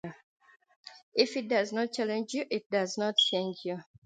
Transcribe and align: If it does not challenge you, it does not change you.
If 1.13 1.37
it 1.37 1.47
does 1.47 1.71
not 1.71 1.93
challenge 1.93 2.33
you, 2.33 2.47
it 2.49 2.67
does 2.71 2.97
not 2.97 3.17
change 3.17 3.57
you. 3.65 3.83